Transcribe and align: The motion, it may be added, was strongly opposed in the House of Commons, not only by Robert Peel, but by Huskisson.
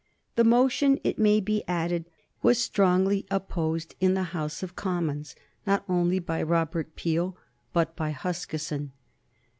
The 0.35 0.43
motion, 0.43 0.99
it 1.03 1.19
may 1.19 1.39
be 1.39 1.63
added, 1.67 2.05
was 2.41 2.57
strongly 2.57 3.27
opposed 3.29 3.93
in 3.99 4.15
the 4.15 4.23
House 4.33 4.63
of 4.63 4.75
Commons, 4.75 5.35
not 5.67 5.83
only 5.87 6.17
by 6.17 6.41
Robert 6.41 6.95
Peel, 6.95 7.37
but 7.71 7.95
by 7.95 8.09
Huskisson. 8.09 8.93